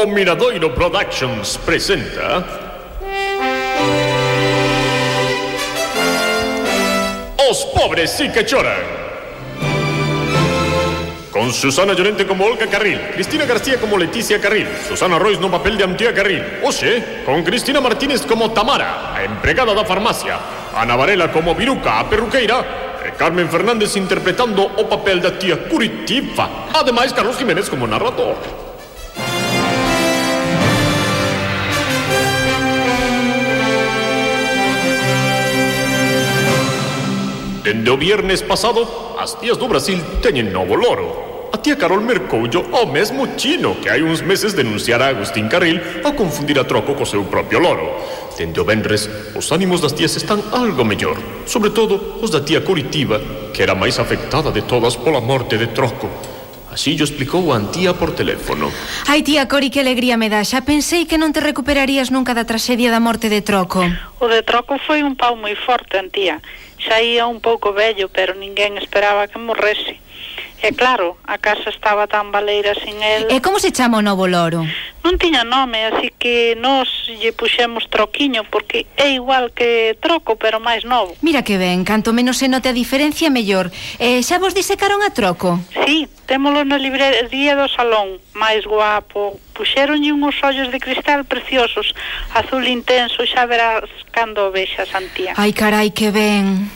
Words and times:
Productions 0.00 1.58
presenta 1.58 2.42
Os 7.36 7.66
pobres 7.66 8.10
sí 8.10 8.32
que 8.32 8.46
choran 8.46 8.80
Con 11.30 11.52
Susana 11.52 11.92
Llorente 11.92 12.26
como 12.26 12.46
Olga 12.46 12.66
Carril 12.66 12.98
Cristina 13.12 13.44
García 13.44 13.76
como 13.78 13.98
Leticia 13.98 14.40
Carril 14.40 14.68
Susana 14.88 15.18
Royce 15.18 15.38
no 15.38 15.50
papel 15.50 15.76
de 15.76 15.84
Antía 15.84 16.14
Carril 16.14 16.44
Oxe, 16.64 17.22
con 17.26 17.42
Cristina 17.44 17.82
Martínez 17.82 18.22
como 18.22 18.52
Tamara 18.52 19.14
A 19.14 19.22
empregada 19.22 19.74
da 19.74 19.84
farmacia 19.84 20.38
Ana 20.74 20.96
Varela 20.96 21.30
como 21.30 21.54
Viruca, 21.54 22.00
a 22.00 22.08
perruqueira 22.08 22.64
E 23.04 23.10
Carmen 23.18 23.50
Fernández 23.50 23.96
interpretando 23.96 24.64
o 24.64 24.84
papel 24.88 25.20
da 25.20 25.36
tía 25.36 25.68
Curitiba 25.68 26.70
Ademais, 26.72 27.12
Carlos 27.12 27.36
Jiménez 27.36 27.68
como 27.68 27.86
narrador 27.86 28.69
Dende 37.70 37.88
o 37.88 37.96
viernes 37.96 38.42
pasado, 38.42 38.82
as 39.14 39.38
tías 39.38 39.54
do 39.54 39.70
Brasil 39.70 40.02
teñen 40.18 40.50
novo 40.50 40.74
loro. 40.74 41.46
A 41.54 41.56
tía 41.62 41.78
Carol 41.78 42.02
Mercoullo, 42.02 42.66
o 42.66 42.82
mesmo 42.82 43.38
chino 43.38 43.78
que 43.78 43.86
hai 43.86 44.02
uns 44.02 44.26
meses 44.26 44.58
denunciara 44.58 45.06
a 45.06 45.14
Agustín 45.14 45.46
Carril 45.46 45.78
ao 46.02 46.18
confundir 46.18 46.58
a 46.58 46.66
troco 46.66 46.98
co 46.98 47.06
seu 47.06 47.22
propio 47.30 47.62
loro. 47.62 47.94
Dende 48.34 48.58
o 48.58 48.66
venres, 48.66 49.06
os 49.38 49.54
ánimos 49.54 49.78
das 49.78 49.94
tías 49.94 50.18
están 50.18 50.42
algo 50.50 50.82
mellor, 50.82 51.14
sobre 51.46 51.70
todo 51.70 52.18
os 52.18 52.34
da 52.34 52.42
tía 52.42 52.58
Curitiba, 52.66 53.22
que 53.54 53.62
era 53.62 53.78
máis 53.78 54.02
afectada 54.02 54.50
de 54.50 54.66
todas 54.66 54.98
pola 54.98 55.22
morte 55.22 55.54
de 55.54 55.70
troco. 55.70 56.10
Así 56.70 56.94
yo 56.94 57.02
explicou 57.04 57.50
a 57.50 57.58
Antía 57.58 57.98
por 57.98 58.14
teléfono. 58.14 58.70
Ai, 59.10 59.26
tía 59.26 59.50
Cori, 59.50 59.74
que 59.74 59.82
alegría 59.82 60.14
me 60.14 60.30
dá. 60.30 60.46
Xa 60.46 60.62
pensei 60.62 61.02
que 61.02 61.18
non 61.18 61.34
te 61.34 61.42
recuperarías 61.42 62.14
nunca 62.14 62.30
da 62.30 62.46
traxedia 62.46 62.94
da 62.94 63.02
morte 63.02 63.26
de 63.26 63.42
Troco. 63.42 63.82
O 64.22 64.26
de 64.30 64.46
Troco 64.46 64.78
foi 64.78 65.02
un 65.02 65.18
pau 65.18 65.34
moi 65.34 65.58
forte, 65.58 65.98
Antía. 65.98 66.38
Xa 66.78 67.02
ia 67.02 67.26
un 67.26 67.42
pouco 67.42 67.74
vello, 67.74 68.06
pero 68.06 68.38
ninguén 68.38 68.78
esperaba 68.78 69.26
que 69.26 69.42
morrese. 69.42 69.98
E 70.62 70.70
claro, 70.76 71.16
a 71.26 71.42
casa 71.42 71.74
estaba 71.74 72.06
tan 72.06 72.30
baleira 72.30 72.76
sin 72.78 73.02
el... 73.02 73.26
E 73.32 73.40
como 73.42 73.58
se 73.58 73.72
chama 73.72 73.98
o 73.98 74.04
novo 74.04 74.30
loro? 74.30 74.62
non 75.00 75.16
tiña 75.16 75.48
nome, 75.48 75.88
así 75.88 76.12
que 76.12 76.56
nos 76.60 76.88
lle 77.08 77.32
puxemos 77.32 77.88
troquiño, 77.88 78.44
porque 78.52 78.84
é 79.00 79.08
igual 79.16 79.48
que 79.56 79.96
troco, 80.00 80.36
pero 80.36 80.60
máis 80.60 80.84
novo. 80.84 81.16
Mira 81.24 81.40
que 81.40 81.56
ben, 81.56 81.88
canto 81.88 82.12
menos 82.12 82.36
se 82.36 82.52
note 82.52 82.68
a 82.68 82.76
diferencia, 82.76 83.32
mellor. 83.32 83.72
Eh, 83.96 84.20
xa 84.20 84.36
vos 84.36 84.52
disecaron 84.52 85.00
a 85.00 85.10
troco? 85.16 85.56
Sí, 85.72 86.04
témolo 86.28 86.68
na 86.68 86.76
librería 86.76 87.56
do 87.56 87.64
salón, 87.72 88.20
máis 88.36 88.68
guapo. 88.68 89.40
Puxeronlle 89.56 90.12
uns 90.12 90.36
ollos 90.44 90.68
de 90.68 90.78
cristal 90.78 91.24
preciosos, 91.24 91.96
azul 92.36 92.68
intenso, 92.68 93.24
xa 93.24 93.48
verás 93.48 93.88
cando 94.12 94.48
o 94.48 94.52
vexa, 94.52 94.84
Santía. 94.84 95.32
Ai, 95.40 95.56
carai, 95.56 95.96
que 95.96 96.12
ben. 96.12 96.68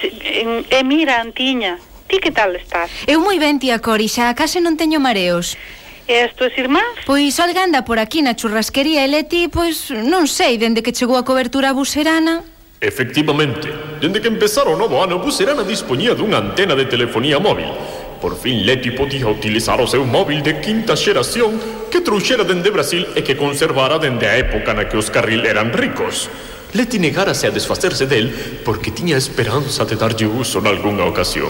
E, 0.00 0.44
e 0.72 0.80
mira, 0.88 1.20
Antiña, 1.20 1.76
ti 2.08 2.16
que 2.16 2.32
tal 2.32 2.56
estás? 2.56 2.88
Eu 3.04 3.20
moi 3.20 3.36
ben, 3.36 3.60
tía 3.60 3.76
Cori, 3.84 4.08
xa 4.08 4.32
case 4.32 4.64
non 4.64 4.80
teño 4.80 5.04
mareos. 5.04 5.60
E 6.06 6.20
as 6.20 6.36
túas 6.36 6.52
irmás? 6.60 6.84
Pois 7.08 7.32
Olga 7.40 7.64
anda 7.64 7.80
por 7.80 7.96
aquí 7.96 8.20
na 8.20 8.36
churrasquería 8.36 9.04
e 9.04 9.08
Leti, 9.08 9.48
pois 9.48 9.88
non 9.88 10.28
sei, 10.28 10.60
dende 10.60 10.84
que 10.84 10.92
chegou 10.92 11.16
a 11.16 11.24
cobertura 11.24 11.72
buserana... 11.72 12.44
Efectivamente, 12.84 13.72
dende 14.04 14.20
que 14.20 14.28
empezara 14.28 14.68
o 14.68 14.76
novo 14.76 15.00
ano, 15.00 15.16
Buserana 15.16 15.64
dispoñía 15.64 16.12
dunha 16.12 16.36
antena 16.36 16.76
de 16.76 16.84
telefonía 16.84 17.40
móvil. 17.40 17.72
Por 18.20 18.36
fin 18.36 18.60
Leti 18.68 18.92
podía 18.92 19.24
utilizar 19.24 19.80
o 19.80 19.88
seu 19.88 20.04
móvil 20.04 20.44
de 20.44 20.60
quinta 20.60 20.92
xeración 20.92 21.56
que 21.88 22.04
trouxera 22.04 22.44
dende 22.44 22.68
Brasil 22.68 23.08
e 23.16 23.24
que 23.24 23.40
conservara 23.40 23.96
dende 23.96 24.28
a 24.28 24.36
época 24.36 24.76
na 24.76 24.84
que 24.84 25.00
os 25.00 25.08
carril 25.08 25.48
eran 25.48 25.72
ricos. 25.72 26.28
Leti 26.76 27.00
negárase 27.00 27.48
a 27.48 27.54
desfacerse 27.56 28.04
del 28.04 28.28
porque 28.60 28.92
tiña 28.92 29.16
esperanza 29.16 29.88
de 29.88 29.96
darlle 29.96 30.28
uso 30.28 30.60
nalgúna 30.60 31.08
ocasión. 31.08 31.48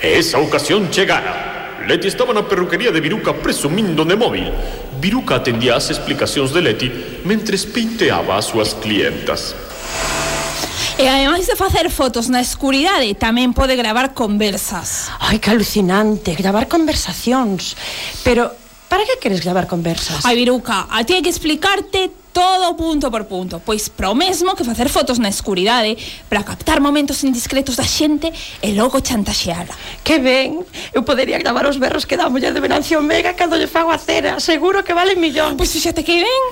E 0.00 0.16
esa 0.16 0.40
ocasión 0.40 0.88
chegara. 0.88 1.61
Leti 1.88 2.06
estaba 2.06 2.30
na 2.30 2.46
perruquería 2.46 2.94
de 2.94 3.00
Viruca 3.02 3.34
presumindo 3.34 4.04
de 4.04 4.14
móvil. 4.14 4.46
Viruca 5.02 5.42
atendía 5.42 5.74
as 5.74 5.90
explicacións 5.90 6.54
de 6.54 6.62
Leti 6.62 6.88
mentres 7.26 7.66
peiteaba 7.66 8.38
as 8.38 8.46
súas 8.46 8.74
clientas. 8.78 9.54
E 11.00 11.08
ademais 11.10 11.50
de 11.50 11.56
facer 11.58 11.90
fotos 11.90 12.30
na 12.30 12.38
escuridade, 12.38 13.10
tamén 13.18 13.50
pode 13.50 13.74
gravar 13.74 14.14
conversas. 14.14 15.10
Ai, 15.18 15.42
que 15.42 15.50
alucinante, 15.50 16.38
gravar 16.38 16.70
conversacións. 16.70 17.74
Pero, 18.22 18.54
para 18.86 19.02
que 19.02 19.18
queres 19.18 19.42
gravar 19.42 19.66
conversas? 19.66 20.22
Ai, 20.22 20.38
Viruca, 20.38 20.86
a 20.86 21.02
ti 21.02 21.18
hai 21.18 21.24
que 21.24 21.32
explicarte 21.32 22.21
todo 22.32 22.74
punto 22.74 23.10
por 23.12 23.28
punto, 23.28 23.60
pois 23.60 23.88
para 23.92 24.10
o 24.10 24.16
mesmo 24.16 24.56
que 24.56 24.64
facer 24.64 24.88
fotos 24.88 25.20
na 25.20 25.28
escuridade 25.28 25.96
para 26.26 26.42
captar 26.42 26.80
momentos 26.80 27.22
indiscretos 27.22 27.76
da 27.76 27.84
xente 27.84 28.32
e 28.64 28.72
logo 28.72 29.04
chantaxeala. 29.04 29.72
Que 30.02 30.18
ben, 30.18 30.64
eu 30.96 31.04
podería 31.04 31.38
gravar 31.38 31.68
os 31.68 31.76
berros 31.76 32.08
que 32.08 32.16
dá 32.16 32.26
a 32.26 32.32
muller 32.32 32.56
de 32.56 32.60
Venancio 32.64 32.98
Mega 33.04 33.36
cando 33.36 33.60
lle 33.60 33.68
fago 33.68 33.92
a 33.92 34.00
cera, 34.00 34.40
seguro 34.40 34.82
que 34.82 34.96
vale 34.96 35.14
millón. 35.14 35.54
Pois 35.54 35.70
fíxate 35.70 36.02
que 36.02 36.24
ben. 36.24 36.44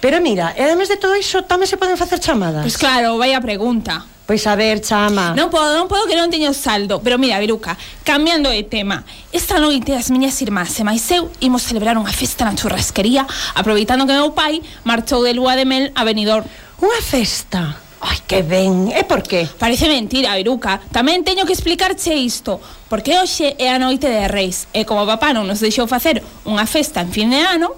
Pero 0.00 0.22
mira, 0.22 0.54
e 0.54 0.62
además 0.62 0.86
de 0.86 0.96
todo 0.96 1.18
iso, 1.18 1.42
tamén 1.42 1.66
se 1.66 1.74
poden 1.74 1.98
facer 1.98 2.22
chamadas. 2.22 2.62
Pois 2.62 2.78
claro, 2.78 3.18
vai 3.18 3.34
a 3.34 3.42
pregunta. 3.42 4.17
Pois 4.28 4.46
a 4.46 4.56
ver, 4.56 4.84
chama. 4.84 5.32
Non 5.32 5.48
podo, 5.48 5.72
non 5.72 5.88
podo 5.88 6.04
que 6.04 6.12
non 6.12 6.28
teño 6.28 6.52
saldo, 6.52 7.00
pero 7.00 7.16
mira, 7.16 7.40
Viruca, 7.40 7.80
cambiando 8.04 8.52
de 8.52 8.60
tema. 8.60 9.08
Esta 9.32 9.56
noite 9.56 9.96
as 9.96 10.12
miñas 10.12 10.36
irmás 10.44 10.76
e 10.76 10.84
máis 10.84 11.00
eu 11.08 11.32
imos 11.40 11.64
celebrar 11.64 11.96
unha 11.96 12.12
festa 12.12 12.44
na 12.44 12.52
churrasquería, 12.52 13.24
aproveitando 13.56 14.04
que 14.04 14.12
meu 14.12 14.36
pai 14.36 14.60
marchou 14.84 15.24
de 15.24 15.32
lúa 15.32 15.56
de 15.56 15.64
mel 15.64 15.96
a 15.96 16.04
Benidorm. 16.04 16.44
Unha 16.76 17.00
festa? 17.00 17.80
Ai, 18.04 18.20
que 18.28 18.44
ben, 18.44 18.92
e 18.92 19.00
¿Eh, 19.00 19.04
por 19.08 19.24
qué? 19.24 19.48
Parece 19.48 19.88
mentira, 19.88 20.36
Viruca 20.36 20.76
Tamén 20.92 21.24
teño 21.24 21.48
que 21.48 21.56
explicarche 21.56 22.14
isto 22.14 22.62
Porque 22.86 23.18
hoxe 23.18 23.58
é 23.58 23.74
a 23.74 23.82
noite 23.82 24.06
de 24.06 24.30
Reis 24.30 24.70
E 24.70 24.86
como 24.86 25.02
papá 25.02 25.34
non 25.34 25.50
nos 25.50 25.58
deixou 25.58 25.90
facer 25.90 26.22
unha 26.46 26.62
festa 26.62 27.02
en 27.02 27.10
fin 27.10 27.26
de 27.26 27.42
ano 27.42 27.74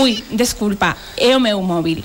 Ui, 0.00 0.24
desculpa, 0.32 0.96
é 1.20 1.36
o 1.36 1.42
meu 1.42 1.60
móvil 1.60 2.00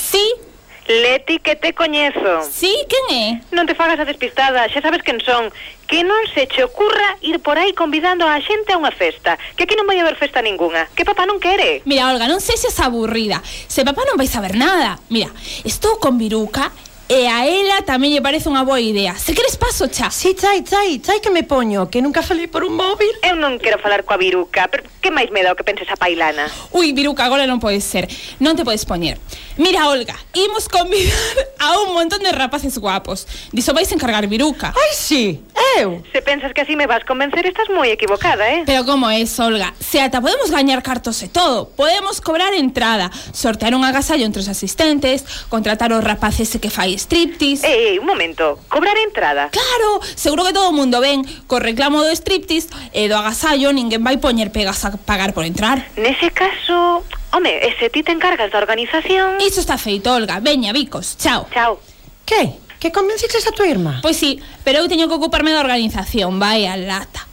Si, 0.00 0.16
sí, 0.16 0.43
Leti, 0.86 1.38
que 1.38 1.56
te 1.56 1.72
coñezo. 1.72 2.44
Sí, 2.44 2.72
quen 2.88 3.04
é? 3.10 3.26
Non 3.56 3.64
te 3.64 3.72
fagas 3.72 3.96
a 3.96 4.04
despistada, 4.04 4.68
xa 4.68 4.84
sabes 4.84 5.00
quen 5.00 5.16
son. 5.24 5.48
Que 5.88 6.04
non 6.04 6.20
se 6.32 6.44
che 6.48 6.64
ocurra 6.64 7.16
ir 7.24 7.40
por 7.40 7.56
aí 7.56 7.72
convidando 7.72 8.28
a 8.28 8.36
xente 8.40 8.72
a 8.72 8.80
unha 8.80 8.92
festa, 8.92 9.40
que 9.56 9.64
aquí 9.64 9.76
non 9.76 9.88
vai 9.88 10.00
haber 10.00 10.16
festa 10.16 10.44
ningunha, 10.44 10.88
que 10.92 11.08
papá 11.08 11.24
non 11.24 11.40
quere. 11.40 11.80
Mira, 11.88 12.08
Olga, 12.12 12.28
non 12.28 12.40
sexas 12.40 12.76
aburrida, 12.80 13.40
se 13.44 13.84
papá 13.84 14.04
non 14.04 14.20
vai 14.20 14.28
saber 14.28 14.56
nada. 14.56 15.00
Mira, 15.08 15.32
estou 15.64 15.96
con 15.96 16.20
Viruca 16.20 16.68
E 17.06 17.28
a 17.28 17.44
ela 17.44 17.84
tamén 17.84 18.16
lle 18.16 18.24
parece 18.24 18.48
unha 18.48 18.64
boa 18.64 18.80
idea. 18.80 19.12
Se 19.12 19.36
queres 19.36 19.60
paso, 19.60 19.92
cha 19.92 20.08
Si, 20.08 20.32
sí, 20.32 20.40
chai, 20.40 20.64
chai, 20.64 21.04
chai 21.04 21.20
que 21.20 21.28
me 21.28 21.44
poño 21.44 21.92
Que 21.92 22.00
nunca 22.00 22.24
falei 22.24 22.48
por 22.48 22.64
un 22.64 22.80
móvil. 22.80 23.12
Eu 23.20 23.36
non 23.36 23.60
quero 23.60 23.76
falar 23.76 24.08
coa 24.08 24.16
Viruca 24.16 24.72
Pero 24.72 24.88
que 25.04 25.12
máis 25.12 25.28
me 25.28 25.44
dá 25.44 25.52
o 25.52 25.56
que 25.56 25.68
penses 25.68 25.84
a 25.92 26.00
Pailana? 26.00 26.48
Ui, 26.72 26.96
Viruca, 26.96 27.28
agora 27.28 27.44
non 27.44 27.60
podes 27.60 27.84
ser. 27.84 28.08
Non 28.40 28.56
te 28.56 28.64
podes 28.64 28.88
poñer. 28.88 29.20
Mira, 29.60 29.84
Olga, 29.92 30.16
imos 30.32 30.64
convidar 30.72 31.12
a 31.60 31.76
un 31.84 31.92
montón 31.92 32.24
de 32.24 32.32
rapaces 32.32 32.80
guapos. 32.80 33.28
Diso 33.52 33.76
vais 33.76 33.92
encargar 33.92 34.24
Viruca. 34.24 34.72
Ai, 34.72 34.92
si, 34.96 35.44
sí, 35.44 35.44
eu. 35.76 36.00
Se 36.08 36.24
pensas 36.24 36.56
que 36.56 36.64
así 36.64 36.72
me 36.72 36.88
vas 36.88 37.04
convencer 37.04 37.44
estás 37.44 37.68
moi 37.68 37.92
equivocada, 37.92 38.48
eh? 38.48 38.64
Pero 38.64 38.88
como 38.88 39.12
é, 39.12 39.20
Olga? 39.44 39.76
Se 39.76 40.00
ata 40.00 40.24
podemos 40.24 40.48
gañar 40.48 40.80
cartos 40.80 41.20
e 41.20 41.28
todo 41.28 41.68
Podemos 41.76 42.20
cobrar 42.20 42.54
entrada 42.54 43.10
Sortear 43.32 43.74
un 43.74 43.84
agasallo 43.84 44.24
entre 44.24 44.40
os 44.40 44.48
asistentes 44.48 45.24
Contratar 45.52 45.92
os 45.92 46.02
rapaces 46.02 46.48
que 46.56 46.70
fai 46.70 46.93
striptease. 46.96 47.66
Eh, 47.66 47.94
eh, 47.94 47.98
un 47.98 48.06
momento, 48.06 48.58
cobrar 48.68 48.96
entrada. 48.98 49.50
Claro, 49.50 50.00
seguro 50.14 50.44
que 50.44 50.52
todo 50.52 50.68
o 50.68 50.72
mundo 50.72 51.00
ven 51.00 51.24
co 51.46 51.58
reclamo 51.58 52.02
do 52.02 52.10
striptease 52.10 52.68
e 52.92 53.06
do 53.10 53.16
agasallo 53.18 53.74
ninguén 53.74 54.02
vai 54.02 54.18
poñer 54.18 54.50
pegas 54.50 54.82
a 54.86 54.96
pagar 54.96 55.34
por 55.34 55.44
entrar. 55.44 55.84
Nese 55.96 56.30
caso, 56.30 57.04
home, 57.32 57.50
e 57.50 57.70
se 57.78 57.90
ti 57.90 58.02
te 58.02 58.12
encargas 58.12 58.50
da 58.50 58.58
organización... 58.58 59.38
Iso 59.42 59.60
está 59.60 59.78
feito, 59.78 60.12
Olga. 60.12 60.40
Veña, 60.40 60.72
bicos, 60.72 61.18
chao. 61.18 61.46
Chao. 61.52 61.80
Que? 62.24 62.60
Que 62.78 62.92
convenciches 62.92 63.46
a 63.46 63.52
tua 63.52 63.66
irmá? 63.66 64.00
Pois 64.02 64.16
sí, 64.16 64.40
pero 64.62 64.78
eu 64.80 64.88
teño 64.88 65.08
que 65.08 65.16
ocuparme 65.16 65.52
da 65.52 65.64
organización, 65.64 66.36
vai 66.36 66.68
a 66.68 66.76
lata. 66.76 67.24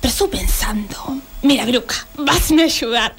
Pero 0.00 0.12
estou 0.12 0.28
pensando 0.28 1.20
Mira, 1.44 1.66
Bruca, 1.66 1.94
vasme 2.16 2.62
axudar. 2.62 3.12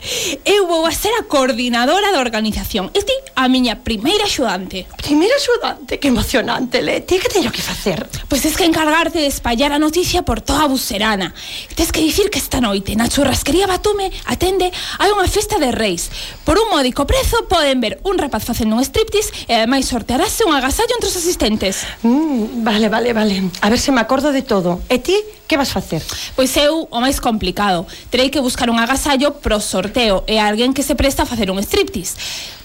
Eu 0.44 0.66
vou 0.66 0.88
a 0.88 0.92
ser 0.92 1.14
a 1.14 1.24
coordinadora 1.30 2.12
da 2.12 2.20
organización. 2.20 2.90
E 2.90 3.06
ti 3.06 3.14
a 3.38 3.46
miña 3.46 3.86
primeira 3.86 4.26
axudante. 4.26 4.90
Primeira 4.98 5.38
axudante? 5.38 6.02
Que 6.02 6.10
emocionante, 6.10 6.82
Leti. 6.82 7.22
Que 7.22 7.30
teño 7.30 7.54
que 7.54 7.62
facer? 7.62 8.10
Pois 8.26 8.42
tens 8.42 8.58
que 8.58 8.66
encargarte 8.66 9.22
de 9.22 9.30
espallar 9.30 9.70
a 9.74 9.78
noticia 9.78 10.26
por 10.26 10.42
toda 10.42 10.66
a 10.66 10.68
buserana. 10.68 11.38
Tens 11.78 11.94
que 11.94 12.02
dicir 12.02 12.34
que 12.34 12.42
esta 12.42 12.58
noite 12.58 12.98
na 12.98 13.06
churrasquería 13.06 13.70
Batume 13.70 14.10
atende 14.26 14.74
hai 14.98 15.14
unha 15.14 15.30
festa 15.30 15.62
de 15.62 15.70
reis. 15.70 16.10
Por 16.50 16.58
un 16.58 16.74
módico 16.74 17.06
prezo 17.06 17.46
poden 17.46 17.78
ver 17.78 18.02
un 18.02 18.18
rapaz 18.18 18.42
facendo 18.42 18.74
un 18.74 18.82
striptease 18.82 19.46
e 19.46 19.54
ademais 19.54 19.86
sortearase 19.86 20.50
un 20.50 20.58
agasallo 20.58 20.98
entre 20.98 21.14
os 21.14 21.18
asistentes. 21.22 21.86
Mm, 22.02 22.66
vale, 22.66 22.90
vale, 22.90 23.14
vale. 23.14 23.54
A 23.62 23.70
ver 23.70 23.78
se 23.78 23.94
me 23.94 24.02
acordo 24.02 24.34
de 24.34 24.42
todo. 24.42 24.82
E 24.90 24.98
ti, 24.98 25.14
que 25.46 25.62
vas 25.62 25.70
facer? 25.70 26.02
Pois 26.34 26.58
eu 26.58 26.90
o 26.90 26.98
máis 26.98 27.22
complicado 27.22 27.86
terei 28.16 28.32
que 28.32 28.40
buscar 28.40 28.70
un 28.70 28.80
agasallo 28.80 29.44
pro 29.44 29.60
sorteo 29.60 30.24
e 30.24 30.40
alguén 30.40 30.72
que 30.72 30.88
se 30.88 30.96
presta 30.96 31.24
a 31.24 31.26
facer 31.28 31.52
un 31.52 31.60
striptease. 31.60 32.16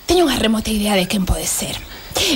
Teño 0.06 0.22
unha 0.22 0.38
remota 0.38 0.70
idea 0.70 0.94
de 0.94 1.10
quen 1.10 1.26
pode 1.26 1.42
ser. 1.42 1.74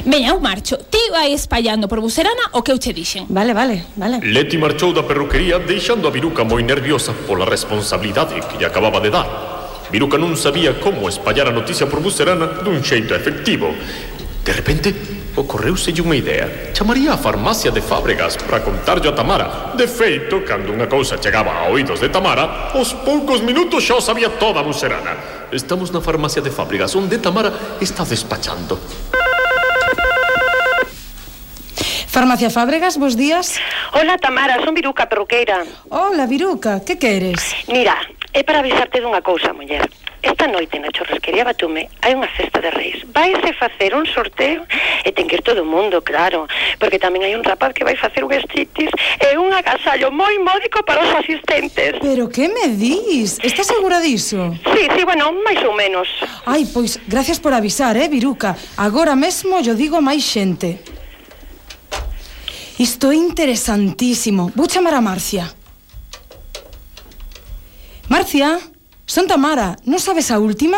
Veña, 0.03 0.35
eu 0.35 0.43
marcho. 0.43 0.75
Ti 0.83 0.99
vai 1.15 1.31
espallando 1.31 1.87
por 1.87 2.03
Buserana 2.03 2.51
o 2.59 2.67
que 2.67 2.75
eu 2.75 2.79
che 2.83 2.91
dixen. 2.91 3.31
Vale, 3.31 3.55
vale, 3.55 3.87
vale. 3.95 4.19
Leti 4.19 4.59
marchou 4.59 4.91
da 4.91 5.07
perruquería 5.07 5.63
deixando 5.63 6.11
a 6.11 6.11
Viruca 6.11 6.43
moi 6.43 6.67
nerviosa 6.67 7.15
pola 7.15 7.47
responsabilidade 7.47 8.35
que 8.51 8.59
lle 8.59 8.67
acababa 8.67 8.99
de 8.99 9.15
dar. 9.15 9.31
Viruca 9.95 10.19
non 10.19 10.35
sabía 10.35 10.75
como 10.83 11.07
espallar 11.07 11.47
a 11.47 11.55
noticia 11.55 11.87
por 11.87 12.03
Buserana 12.03 12.67
dun 12.67 12.83
xeito 12.83 13.15
efectivo. 13.15 13.71
De 14.43 14.51
repente, 14.51 14.91
Ocorreuselle 15.35 15.99
unha 15.99 16.15
idea. 16.15 16.71
Chamaría 16.71 17.11
a 17.11 17.19
farmacia 17.19 17.75
de 17.75 17.83
Fábregas 17.83 18.39
para 18.39 18.63
contarllo 18.63 19.11
a 19.11 19.19
Tamara. 19.19 19.75
De 19.75 19.91
feito, 19.91 20.47
cando 20.47 20.71
unha 20.71 20.87
cousa 20.87 21.19
chegaba 21.19 21.51
a 21.51 21.67
oídos 21.75 21.99
de 21.99 22.07
Tamara, 22.07 22.71
os 22.79 22.95
poucos 23.03 23.43
minutos 23.43 23.83
xa 23.83 23.99
o 23.99 24.03
sabía 24.03 24.31
toda 24.39 24.63
a 24.63 24.67
buserana. 24.67 25.19
Estamos 25.51 25.91
na 25.91 25.99
farmacia 25.99 26.39
de 26.39 26.55
Fábregas, 26.55 26.95
onde 26.95 27.19
Tamara 27.19 27.51
está 27.83 28.07
despachando. 28.07 28.79
Farmacia 32.07 32.47
Fábregas, 32.47 32.95
bos 32.95 33.19
días. 33.19 33.59
Hola 33.91 34.23
Tamara, 34.23 34.63
son 34.63 34.71
Viruca 34.71 35.11
Perruqueira. 35.11 35.67
Hola 35.91 36.31
Viruca, 36.31 36.79
que 36.87 36.95
queres? 36.95 37.43
Mira, 37.67 37.99
É 38.35 38.43
para 38.43 38.59
avisarte 38.59 38.99
dunha 38.99 39.23
cousa, 39.23 39.55
muller. 39.55 39.87
Esta 40.19 40.51
noite 40.51 40.83
na 40.83 40.91
churrasquería 40.91 41.47
Batume 41.47 41.87
hai 42.03 42.19
unha 42.19 42.27
festa 42.27 42.59
de 42.59 42.67
reis. 42.75 43.07
Vaise 43.15 43.55
facer 43.55 43.95
un 43.95 44.03
sorteo 44.11 44.67
e 45.07 45.15
ten 45.15 45.31
que 45.31 45.39
ir 45.39 45.47
todo 45.47 45.63
o 45.63 45.69
mundo, 45.69 46.03
claro, 46.03 46.51
porque 46.83 46.99
tamén 46.99 47.23
hai 47.23 47.39
un 47.39 47.47
rapaz 47.47 47.71
que 47.71 47.87
vai 47.87 47.95
facer 47.95 48.27
un 48.27 48.35
striptease 48.35 48.91
e 49.23 49.39
un 49.39 49.55
agasallo 49.55 50.11
moi 50.11 50.35
módico 50.43 50.83
para 50.83 51.07
os 51.07 51.15
asistentes. 51.15 52.03
Pero 52.03 52.27
que 52.27 52.51
me 52.51 52.75
dis? 52.75 53.39
Estás 53.39 53.71
segura 53.71 54.03
diso? 54.03 54.51
Sí, 54.75 54.83
sí, 54.91 55.07
bueno, 55.07 55.31
máis 55.47 55.63
ou 55.63 55.71
menos. 55.71 56.11
Ai, 56.43 56.67
pois, 56.67 56.99
gracias 57.07 57.39
por 57.39 57.55
avisar, 57.55 57.95
eh, 57.95 58.11
Viruca. 58.11 58.59
Agora 58.75 59.15
mesmo 59.15 59.63
yo 59.63 59.79
digo 59.79 60.03
máis 60.03 60.27
xente. 60.27 60.83
Isto 62.83 63.15
é 63.15 63.17
interesantísimo. 63.17 64.51
Vou 64.59 64.67
chamar 64.67 64.99
a 64.99 65.05
Marcia. 65.05 65.47
Marcia, 68.09 68.61
son 69.07 69.27
Tamara, 69.27 69.81
non 69.89 69.97
sabes 69.97 70.29
a 70.29 70.37
última? 70.37 70.77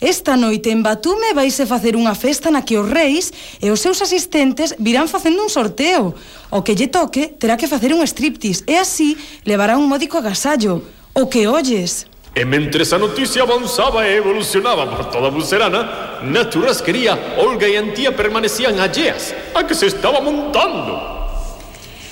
Esta 0.00 0.38
noite 0.38 0.70
en 0.70 0.80
Batume 0.86 1.34
vaise 1.34 1.66
facer 1.66 1.98
unha 1.98 2.14
festa 2.16 2.48
na 2.48 2.64
que 2.64 2.78
os 2.78 2.86
reis 2.86 3.34
e 3.58 3.68
os 3.74 3.82
seus 3.82 4.00
asistentes 4.00 4.78
virán 4.78 5.10
facendo 5.10 5.42
un 5.42 5.50
sorteo. 5.52 6.14
O 6.48 6.62
que 6.62 6.78
lle 6.78 6.88
toque 6.88 7.36
terá 7.36 7.58
que 7.58 7.68
facer 7.68 7.92
un 7.92 8.00
striptease 8.06 8.64
e 8.70 8.78
así 8.78 9.18
levará 9.44 9.76
un 9.76 9.90
módico 9.90 10.16
agasallo. 10.16 10.80
O 11.12 11.28
que 11.28 11.50
olles. 11.50 12.06
E 12.32 12.46
mentre 12.46 12.86
a 12.86 12.98
noticia 13.02 13.42
avanzaba 13.42 14.06
e 14.06 14.16
evolucionaba 14.16 14.86
por 14.86 15.10
toda 15.10 15.28
Bucerana, 15.28 16.22
na 16.22 16.46
churrasquería 16.46 17.36
Olga 17.36 17.66
e 17.66 17.76
Antía 17.76 18.14
permanecían 18.14 18.78
alleas 18.78 19.34
a 19.52 19.66
que 19.66 19.74
se 19.74 19.90
estaba 19.90 20.22
montando. 20.22 21.19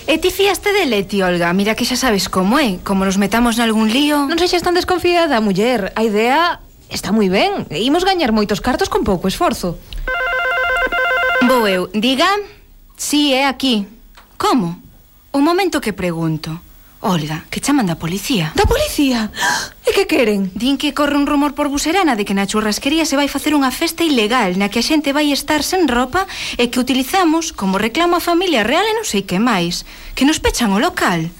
E 0.09 0.17
ti 0.17 0.31
fiaste 0.33 0.73
de 0.73 0.87
Leti, 0.87 1.21
Olga. 1.21 1.53
Mira 1.53 1.77
que 1.77 1.85
xa 1.85 1.93
sabes 1.93 2.33
como 2.33 2.57
é. 2.57 2.81
Como 2.81 3.05
nos 3.05 3.21
metamos 3.21 3.61
nalgún 3.61 3.93
lío. 3.93 4.25
Non 4.25 4.41
sexas 4.41 4.65
tan 4.65 4.73
desconfiada, 4.73 5.45
muller. 5.45 5.93
A 5.93 6.01
idea 6.01 6.65
está 6.89 7.13
moi 7.13 7.29
ben. 7.29 7.69
Imos 7.69 8.09
gañar 8.09 8.33
moitos 8.33 8.65
cartos 8.65 8.89
con 8.89 9.05
pouco 9.05 9.29
esforzo. 9.29 9.77
Vou 11.45 11.69
eu, 11.69 11.93
diga 11.93 12.25
Si 12.97 13.29
sí, 13.29 13.37
é 13.37 13.45
aquí. 13.45 13.85
Como? 14.41 14.81
O 15.29 15.45
momento 15.45 15.77
que 15.77 15.93
pregunto. 15.93 16.57
Olga, 17.01 17.45
que 17.49 17.61
chaman 17.61 17.87
da 17.87 17.95
policía 17.95 18.51
Da 18.59 18.67
policía? 18.67 19.31
E 19.87 19.95
que 19.95 20.11
queren? 20.11 20.51
Din 20.59 20.75
que 20.75 20.91
corre 20.91 21.15
un 21.15 21.31
rumor 21.31 21.55
por 21.55 21.71
Buserana 21.71 22.19
de 22.19 22.27
que 22.27 22.35
na 22.35 22.43
churrasquería 22.51 23.07
se 23.07 23.15
vai 23.15 23.31
facer 23.31 23.55
unha 23.55 23.71
festa 23.71 24.03
ilegal 24.03 24.59
Na 24.59 24.67
que 24.67 24.83
a 24.83 24.87
xente 24.87 25.15
vai 25.15 25.31
estar 25.31 25.63
sen 25.63 25.87
ropa 25.87 26.27
E 26.59 26.75
que 26.75 26.83
utilizamos 26.83 27.55
como 27.55 27.79
reclama 27.79 28.19
a 28.19 28.25
familia 28.25 28.67
real 28.67 28.83
e 28.83 28.99
non 28.99 29.07
sei 29.07 29.23
que 29.23 29.39
máis 29.39 29.87
Que 30.19 30.27
nos 30.27 30.43
pechan 30.43 30.75
o 30.75 30.83
local 30.83 31.31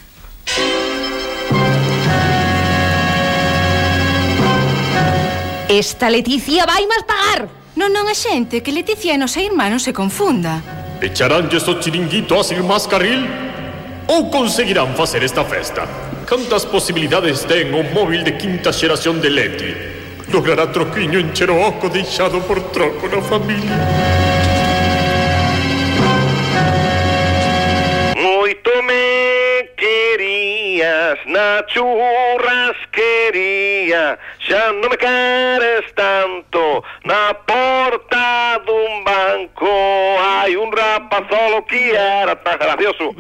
Esta 5.67 6.07
Leticia 6.07 6.71
vai 6.71 6.87
máis 6.87 7.03
pagar 7.03 7.51
Non, 7.75 7.91
non, 7.91 8.07
a 8.07 8.15
xente, 8.15 8.63
que 8.63 8.71
Leticia 8.71 9.11
e 9.11 9.19
nosa 9.19 9.43
irmã 9.43 9.67
non 9.67 9.83
se 9.83 9.91
confunda 9.91 10.63
Echaránlle 11.03 11.59
o 11.59 11.75
chiringuito 11.83 12.39
ás 12.39 12.55
irmás 12.55 12.87
Carril? 12.87 13.48
Ou 14.09 14.31
conseguirán 14.31 14.95
facer 14.97 15.23
esta 15.23 15.45
festa? 15.45 15.87
Cantas 16.25 16.65
posibilidades 16.65 17.45
ten 17.45 17.69
o 17.77 17.85
móvil 17.93 18.25
de 18.25 18.41
quinta 18.41 18.73
xeración 18.73 19.21
de 19.21 19.29
Leti? 19.29 19.69
Logrará 20.33 20.73
troquiño 20.73 21.21
encher 21.21 21.53
o 21.53 21.61
oco 21.61 21.93
deixado 21.93 22.41
por 22.41 22.73
troco 22.73 23.05
na 23.05 23.21
familia? 23.21 23.77
Moito 28.17 28.73
me 28.89 29.77
querías 29.77 31.21
na 31.29 31.61
churrasquería 31.69 34.17
Xa 34.41 34.73
non 34.73 34.89
me 34.89 34.97
queres 34.97 35.85
tanto 35.93 36.81
Na 37.05 37.37
porta 37.45 38.57
dun 38.65 39.05
banco 39.05 39.69
Hai 40.17 40.57
un 40.57 40.73
rapazolo 40.73 41.61
que 41.69 41.93
era 41.93 42.33
tan 42.41 42.57
gracioso 42.57 43.13